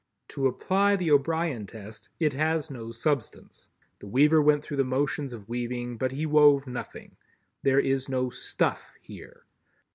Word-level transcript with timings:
To 0.29 0.47
apply 0.47 0.95
the 0.95 1.11
O'Brien 1.11 1.67
test, 1.67 2.09
it 2.19 2.33
has 2.33 2.71
no 2.71 2.89
Substance. 2.91 3.67
The 3.99 4.07
weaver 4.07 4.41
went 4.41 4.63
through 4.63 4.77
the 4.77 4.83
motions 4.83 5.31
of 5.31 5.47
weaving, 5.47 5.97
but 5.97 6.11
he 6.11 6.25
wove 6.25 6.65
nothing. 6.65 7.15
There 7.61 7.79
is 7.79 8.09
no 8.09 8.31
"stuff" 8.31 8.93
here. 8.99 9.45